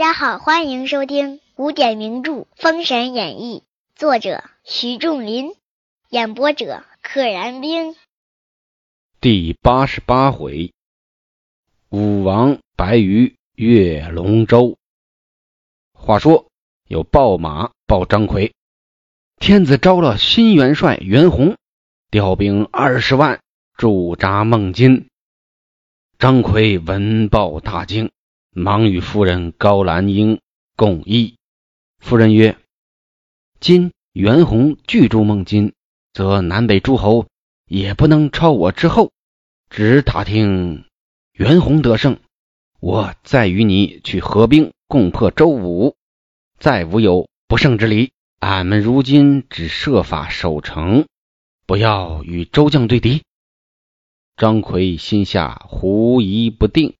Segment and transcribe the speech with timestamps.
[0.00, 3.64] 大家好，欢迎收听古典名著《封神演义》，
[4.00, 5.52] 作者徐仲林，
[6.08, 7.94] 演播者可燃冰。
[9.20, 10.72] 第八十八回，
[11.90, 14.78] 武王白鱼跃龙舟。
[15.92, 16.46] 话说
[16.88, 18.54] 有报马报张奎，
[19.36, 21.58] 天子招了新元帅袁弘，
[22.10, 23.42] 调兵二十万
[23.76, 25.08] 驻扎孟津。
[26.18, 28.10] 张奎闻报大惊，
[28.52, 30.40] 忙与夫人高兰英
[30.76, 31.36] 共议。
[31.98, 32.58] 夫人曰
[33.60, 35.72] ：“今袁弘拒驻孟津，
[36.12, 37.28] 则南北诸侯
[37.66, 39.12] 也不能超我之后。
[39.68, 40.84] 只打听
[41.32, 42.18] 袁弘得胜，
[42.80, 45.94] 我再与你去合兵共破周武，
[46.58, 48.10] 再无有不胜之理。
[48.40, 51.06] 俺们如今只设法守城，
[51.66, 53.22] 不要与周将对敌。”
[54.36, 56.96] 张奎心下狐疑不定。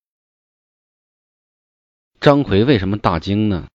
[2.21, 3.69] 张奎为什么大惊呢？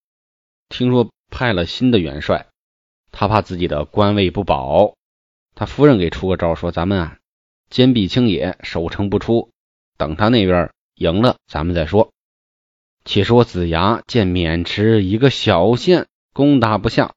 [0.70, 2.46] 听说派了新的元帅，
[3.12, 4.94] 他怕自己的官位不保。
[5.56, 7.18] 他夫人给出个招，说：“咱们啊，
[7.72, 9.50] 坚壁清野，守城不出，
[9.98, 12.12] 等他那边赢了，咱们再说。”
[13.04, 17.14] 且说子牙见渑池一个小县攻打不下，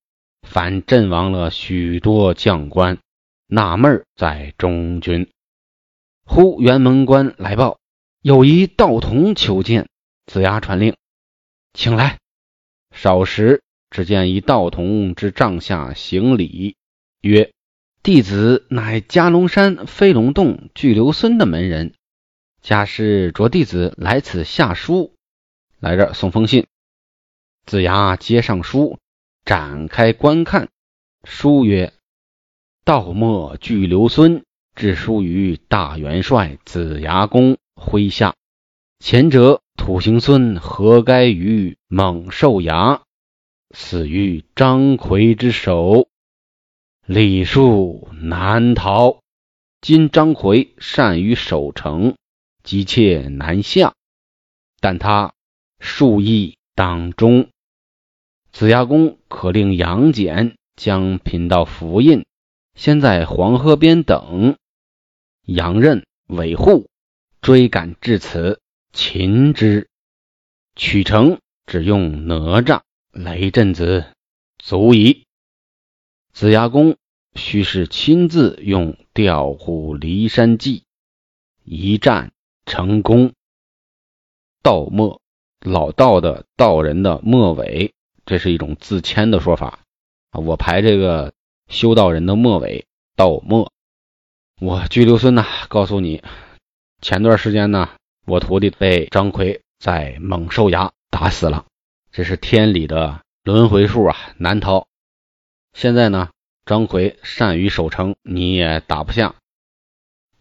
[0.48, 2.96] 反阵亡了许多将官，
[3.46, 5.28] 纳闷在中军。
[6.24, 7.78] 忽辕门关来报，
[8.22, 9.90] 有一道童求见。
[10.24, 10.94] 子牙传令，
[11.72, 12.19] 请来。
[12.92, 16.77] 少时，只见一道童之帐下行礼，
[17.20, 17.52] 曰
[18.02, 21.94] ：“弟子乃加龙山飞龙洞巨留孙的门人，
[22.61, 25.14] 家师着弟子来此下书，
[25.78, 26.66] 来这送封信。”
[27.66, 28.98] 子牙接上书，
[29.45, 30.68] 展开观看，
[31.24, 31.92] 书曰
[32.85, 38.36] ：“道末巨留孙。”致书于大元帅子牙公麾下，
[39.01, 43.03] 前者土行孙何该于猛兽牙，
[43.70, 46.09] 死于张奎之手，
[47.07, 49.20] 礼数难逃。
[49.81, 52.17] 今张奎善于守城，
[52.64, 53.95] 急切难下，
[54.81, 55.33] 但他
[55.79, 57.48] 数义当中。
[58.51, 62.27] 子牙公可令杨戬将贫道符印，
[62.75, 64.57] 先在黄河边等。
[65.45, 66.91] 杨任、韦护
[67.41, 68.61] 追赶至此，
[68.98, 69.89] 擒之。
[70.75, 72.81] 取城只用哪吒、
[73.13, 74.13] 雷震子
[74.59, 75.25] 足矣。
[76.33, 76.97] 子牙公
[77.36, 80.83] 须是亲自用调虎离山计，
[81.63, 82.33] 一战
[82.67, 83.35] 成功。
[84.64, 85.20] 道末，
[85.61, 87.92] 老道的道人的末尾，
[88.27, 89.79] 这是一种自谦的说法
[90.30, 90.41] 啊。
[90.41, 91.33] 我排这个
[91.69, 92.85] 修道人的末尾，
[93.15, 93.73] 道末。
[94.61, 96.20] 我巨留孙呐，告诉你，
[97.01, 97.91] 前段时间呢，
[98.28, 101.64] 我徒弟被张奎在猛兽崖打死了，
[102.12, 104.86] 这是天理的轮回数啊，难逃。
[105.72, 106.28] 现在呢，
[106.67, 109.34] 张奎善于守城，你也打不下。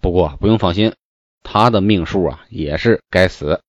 [0.02, 0.96] 不过不用放心，
[1.44, 3.62] 他的命数啊也是该死。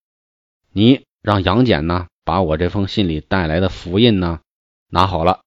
[0.73, 4.41] 你让杨戬呢，把我这封信里带来的符印呢
[4.89, 5.43] 拿好了，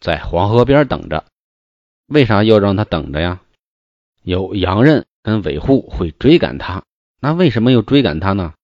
[0.00, 1.26] 在黄河边等着。
[2.06, 3.42] 为啥要让他等着呀？
[4.22, 6.82] 有杨任跟韦护会追赶他，
[7.20, 8.54] 那为什么又追赶他呢？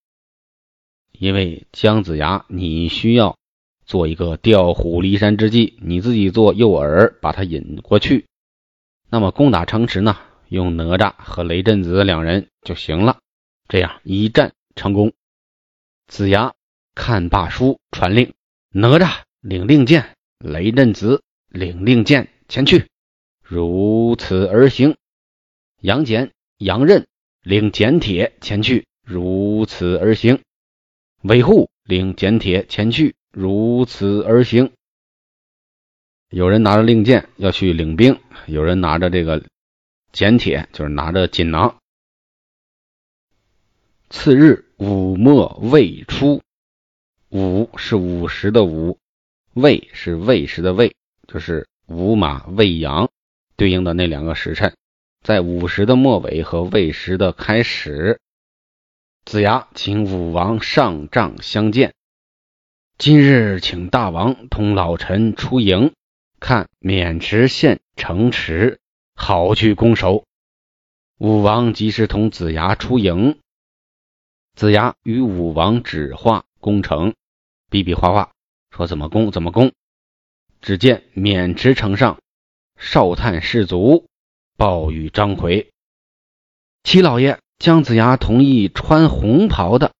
[1.13, 3.39] 因为姜子牙，你需要
[3.85, 8.27] 做一个调虎离山之计，你自己做诱饵，把他引过去。
[9.11, 10.17] 那么攻打城池呢，
[10.49, 13.19] 用哪吒和雷震子两人就行了，
[13.69, 15.13] 这样一战成功。
[16.07, 16.55] 子牙
[16.95, 18.33] 看罢书，传令：
[18.71, 22.87] 哪吒领令箭，雷震子领令箭前去，
[23.43, 24.97] 如此而行。
[25.81, 27.07] 杨戬、杨任
[27.47, 30.39] 领简帖前去，如此而行；
[31.23, 34.73] 韦护领简帖前去，如此而行。
[36.29, 39.45] 有人拿着令箭要去领兵，有人拿着这个
[40.11, 41.79] 简帖，就是拿着锦囊。
[44.11, 46.43] 次日午末未出，
[47.29, 48.99] 午是午时的午，
[49.53, 50.97] 未是未时的未，
[51.29, 53.09] 就是午马未羊
[53.55, 54.77] 对应的那两个时辰。
[55.27, 58.21] 在午时的末尾和未时的开始，
[59.25, 61.95] 子牙请武王上帐相见。
[62.97, 65.93] 今日请大王同老臣出营，
[66.39, 68.79] 看渑池县城池，
[69.17, 70.25] 好去攻守。
[71.19, 73.41] 武王即时同子牙出营。
[74.55, 77.17] 子牙与武王指画攻城，
[77.69, 78.31] 比比划划，
[78.71, 79.73] 说怎么攻怎么攻。
[80.61, 82.21] 只见渑池城上
[82.77, 84.07] 哨探士卒。
[84.59, 85.71] 报与张奎，
[86.83, 89.93] 齐老爷姜子牙同意穿红袍的，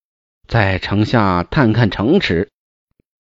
[0.49, 2.49] 在城下探看城池。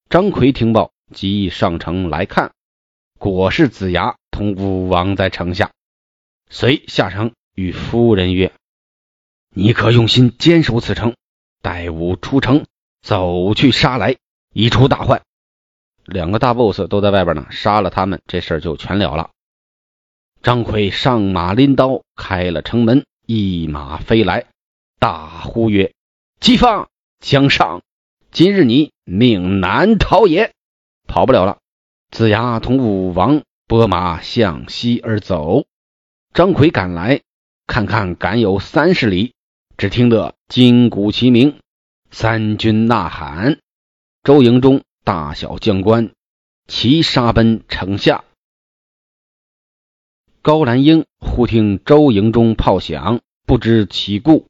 [0.09, 2.53] 张奎听报，即上城来看，
[3.19, 5.73] 果是子牙同武王在城下。
[6.49, 8.53] 遂下城与夫人曰
[9.55, 11.17] ：“你可用心坚守此城，
[11.61, 12.65] 待吾出城，
[13.03, 14.17] 走去杀来，
[14.55, 15.21] 以除大患。”
[16.07, 19.33] 两个大 boss 都在外边呢，杀了他们，这事儿就全了了。
[20.47, 24.47] 张奎上马拎刀，开了城门，一马飞来，
[25.01, 25.93] 大呼曰
[26.39, 26.89] ：“姬发，
[27.19, 27.83] 将上！
[28.31, 30.53] 今日你命难逃也！”
[31.09, 31.59] 跑不了了。
[32.13, 35.65] 子牙同武王拨马向西而走。
[36.33, 37.23] 张奎赶来，
[37.67, 39.35] 看看赶有三十里，
[39.77, 41.59] 只听得金鼓齐鸣，
[42.13, 43.59] 三军呐喊，
[44.23, 46.13] 周营中大小将官
[46.69, 48.23] 齐杀奔城下。
[50.47, 54.47] 高兰英忽听周营中炮响，不知其故，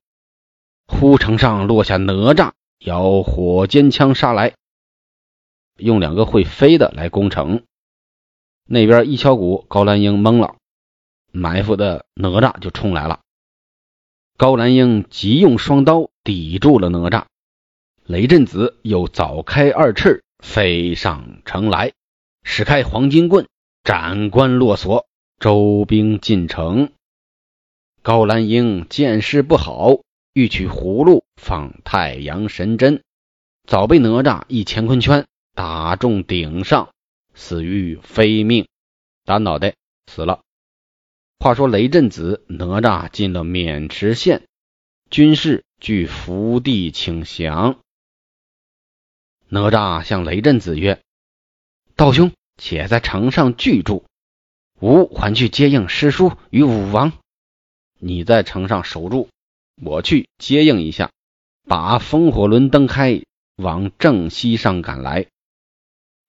[0.86, 4.52] 忽城上落下哪吒，摇火尖枪杀来，
[5.78, 7.62] 用两个会飞的来攻城。
[8.66, 10.56] 那边一敲鼓，高兰英懵了。
[11.32, 13.20] 埋伏的哪吒就冲来了，
[14.36, 17.24] 高兰英急用双刀抵住了哪吒，
[18.04, 21.94] 雷震子又早开二翅飞上城来，
[22.42, 23.48] 使开黄金棍
[23.82, 25.06] 斩关落锁，
[25.38, 26.92] 周兵进城。
[28.02, 30.00] 高兰英见势不好，
[30.32, 33.02] 欲取葫芦放太阳神针，
[33.66, 36.88] 早被哪吒一乾坤圈打中顶上，
[37.34, 38.66] 死于非命，
[39.24, 39.74] 打脑袋
[40.06, 40.40] 死了。
[41.38, 44.46] 话说雷震子、哪吒进了渑池县，
[45.10, 47.78] 军士俱伏地请降。
[49.48, 50.98] 哪吒向雷震子曰
[51.94, 54.05] ：“道兄，且在城上聚住，
[54.80, 57.12] 吾还去接应师叔与武王。
[57.98, 59.28] 你在城上守住，
[59.82, 61.10] 我去接应一下，
[61.66, 63.22] 把风火轮蹬开，
[63.56, 65.26] 往正西上赶来。”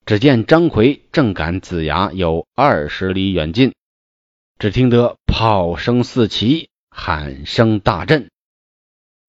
[0.06, 3.74] 只见张奎正赶子牙有二十里远近。
[4.58, 8.32] 只听得炮声四起，喊声大震，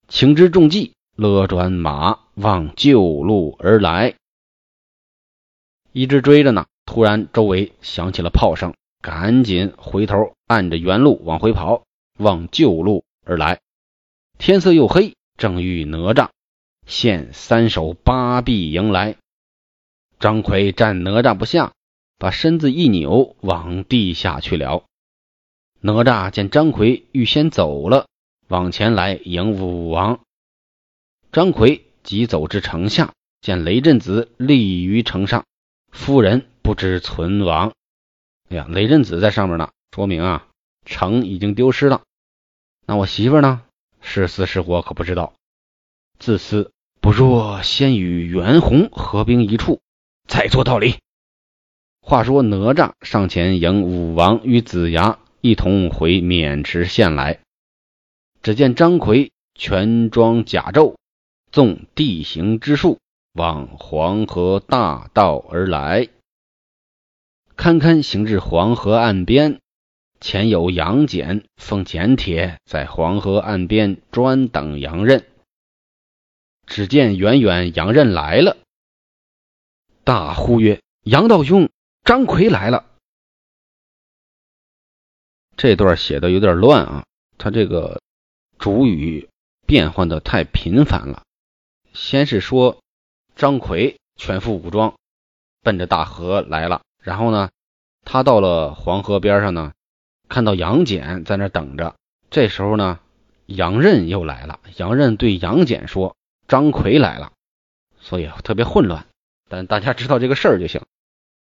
[0.06, 4.14] 情之中计，勒转马往旧路而来。
[5.92, 11.84] 一直追着呢，突然周围响起了炮声，赶紧回头按着原路往回跑，
[12.18, 13.60] 往旧路而来。
[14.38, 16.30] 天色又黑，正遇哪吒
[16.86, 19.16] 现三手八臂迎来，
[20.18, 21.72] 张奎战哪吒不下，
[22.18, 24.84] 把身子一扭，往地下去了。
[25.80, 28.06] 哪吒见张奎预先走了，
[28.48, 30.20] 往前来迎武王。
[31.30, 35.44] 张奎急走至城下，见雷震子立于城上，
[35.92, 37.72] 夫人不知存亡。
[38.48, 40.46] 哎呀，雷震子在上面呢，说明啊，
[40.84, 42.02] 城已经丢失了。
[42.86, 43.62] 那我媳妇呢？
[44.00, 45.34] 是死是活可不知道。
[46.18, 49.80] 自私，不若先与袁弘合兵一处，
[50.26, 50.96] 再做道理。
[52.00, 55.18] 话说哪吒上前迎武王与子牙。
[55.40, 57.38] 一同回渑池县来，
[58.42, 60.96] 只见张奎全装甲胄，
[61.52, 62.98] 纵地形之术，
[63.34, 66.08] 往黄河大道而来。
[67.58, 69.60] 堪堪行至黄河岸边，
[70.20, 75.26] 前有杨戬奉简帖在黄河岸边专等杨任。
[76.66, 78.58] 只见远远杨任来了，
[80.04, 81.68] 大呼曰：“杨道兄，
[82.04, 82.86] 张奎来了！”
[85.58, 87.06] 这段写的有点乱啊，
[87.38, 88.00] 他这个
[88.60, 89.28] 主语
[89.66, 91.24] 变换的太频繁了。
[91.92, 92.80] 先是说
[93.34, 94.94] 张奎全副武装
[95.62, 97.50] 奔着大河来了，然后呢，
[98.04, 99.72] 他到了黄河边上呢，
[100.28, 101.96] 看到杨戬在那等着。
[102.30, 103.00] 这时候呢，
[103.46, 106.16] 杨任又来了，杨任对杨戬说
[106.48, 107.32] ：“张奎来了。”
[108.00, 109.06] 所以特别混乱，
[109.48, 110.82] 但大家知道这个事儿就行。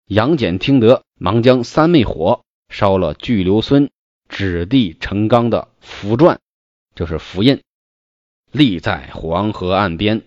[0.07, 3.91] 杨戬听得，忙将三昧火烧了，巨留孙。
[4.29, 6.39] 指地成钢的符篆，
[6.97, 7.63] 就是符印，
[8.51, 10.25] 立在黄河岸边。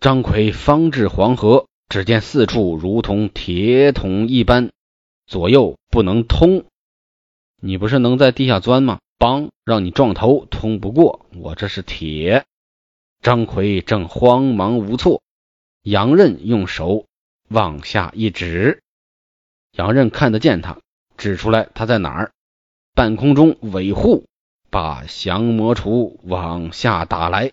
[0.00, 4.70] 张奎方至黄河，只见四处如同铁桶一般，
[5.26, 6.64] 左右不能通。
[7.60, 9.00] 你不是能在地下钻吗？
[9.18, 11.26] 帮让你撞头，通不过。
[11.34, 12.44] 我这是铁。
[13.20, 15.20] 张奎正慌忙无措，
[15.82, 17.06] 杨任用手
[17.48, 18.82] 往下一指，
[19.72, 20.78] 杨任看得见他，
[21.16, 22.30] 指出来他在哪儿。
[22.94, 24.26] 半空中尾护，
[24.70, 27.50] 把降魔杵往下打来，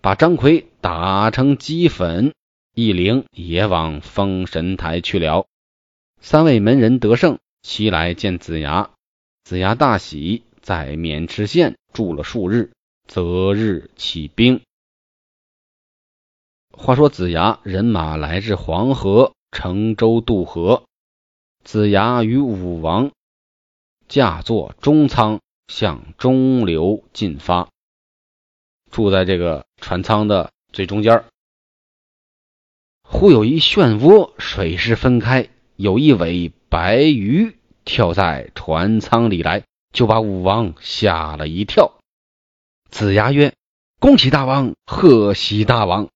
[0.00, 2.34] 把张奎打成齑粉，
[2.74, 5.46] 一灵也往封神台去了。
[6.20, 8.90] 三位门人得胜，齐来见子牙，
[9.44, 12.72] 子牙大喜，在渑池县住了数日，
[13.06, 14.60] 择日起兵。
[16.72, 20.82] 话说子牙人马来至黄河，乘舟渡河。
[21.62, 23.12] 子牙与武王
[24.08, 27.68] 驾坐中舱，向中流进发。
[28.90, 31.24] 住在这个船舱的最中间儿。
[33.16, 41.94] 忽有一漩涡，水势分开，有一尾白鱼跳在船舱里来，就把武王吓了一跳。
[42.90, 43.54] 子牙曰
[44.00, 46.08] ：“恭喜大王，贺喜大王！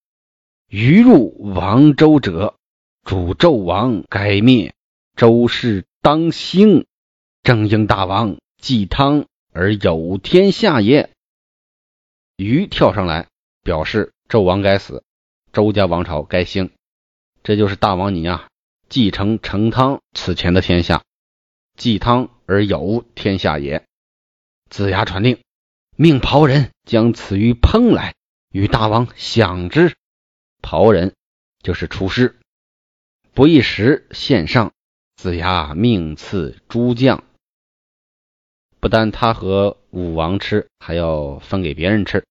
[0.69, 2.57] 鱼入王周者，
[3.05, 4.75] 主纣王该灭。”
[5.15, 6.85] 周氏当兴，
[7.45, 11.11] 正应大王祭汤而有天下也。
[12.37, 13.29] 鱼跳上来，
[13.63, 15.05] 表示纣王该死，
[15.53, 16.73] 周家王朝该兴。
[17.49, 18.47] 这就是大王你呀，
[18.91, 21.03] 继承成汤此前的天下，
[21.79, 23.87] 继汤而有天下也。
[24.69, 25.41] 子牙传令，
[25.97, 28.15] 命庖人将此鱼烹来，
[28.51, 29.97] 与大王享之。
[30.61, 31.15] 庖人
[31.63, 32.39] 就是厨师，
[33.33, 34.75] 不一时献上。
[35.17, 37.25] 子牙命赐诸将，
[38.79, 42.27] 不但他和武王吃，还要分给别人吃。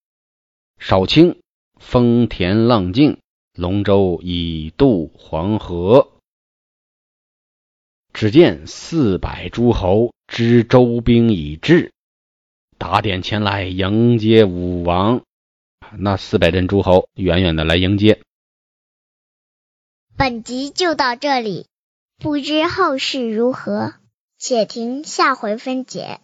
[0.77, 1.41] 少卿
[1.79, 3.17] 风田浪静，
[3.57, 6.11] 龙舟已渡黄河。
[8.13, 11.91] 只见四百诸侯知周兵已至，
[12.77, 15.23] 打点前来迎接武王。
[15.97, 18.21] 那四百阵诸侯远远的来迎接。
[20.15, 21.67] 本集就到这里。
[22.19, 23.93] 不知后事如何，
[24.39, 26.19] 且听下回分解。